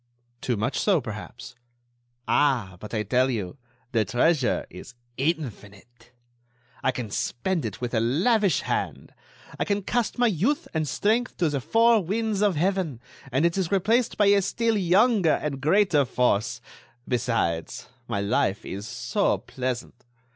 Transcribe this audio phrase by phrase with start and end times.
[0.41, 1.53] "Too much so, perhaps."
[2.27, 2.75] "Ah!
[2.79, 3.57] but I tell you,
[3.91, 6.11] the treasure is infinite.
[6.83, 9.13] I can spend it with a lavish hand.
[9.59, 12.99] I can cast my youth and strength to the four winds of Heaven,
[13.31, 16.61] and it is replaced by a still younger and greater force.
[17.07, 20.03] Besides, my life is so pleasant!...